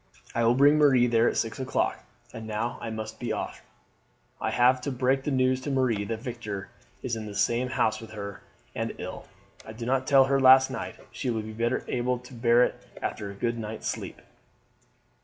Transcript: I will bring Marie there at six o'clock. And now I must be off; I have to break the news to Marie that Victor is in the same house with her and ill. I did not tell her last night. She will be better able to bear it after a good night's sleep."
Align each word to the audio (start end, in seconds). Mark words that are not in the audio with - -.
I 0.33 0.43
will 0.43 0.55
bring 0.55 0.79
Marie 0.79 1.05
there 1.05 1.29
at 1.29 1.37
six 1.37 1.59
o'clock. 1.59 1.99
And 2.33 2.47
now 2.47 2.79
I 2.81 2.89
must 2.89 3.19
be 3.19 3.31
off; 3.31 3.61
I 4.41 4.49
have 4.49 4.81
to 4.81 4.91
break 4.91 5.21
the 5.25 5.29
news 5.29 5.61
to 5.61 5.69
Marie 5.69 6.05
that 6.05 6.21
Victor 6.23 6.69
is 7.03 7.15
in 7.15 7.27
the 7.27 7.35
same 7.35 7.67
house 7.67 8.01
with 8.01 8.09
her 8.13 8.41
and 8.73 8.93
ill. 8.97 9.27
I 9.63 9.73
did 9.73 9.85
not 9.85 10.07
tell 10.07 10.25
her 10.25 10.39
last 10.39 10.71
night. 10.71 10.95
She 11.11 11.29
will 11.29 11.43
be 11.43 11.53
better 11.53 11.85
able 11.87 12.17
to 12.17 12.33
bear 12.33 12.63
it 12.63 12.81
after 12.99 13.29
a 13.29 13.35
good 13.35 13.59
night's 13.59 13.87
sleep." 13.87 14.19